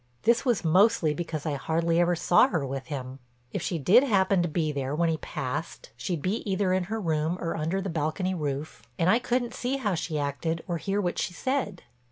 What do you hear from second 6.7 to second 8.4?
in her room or under the balcony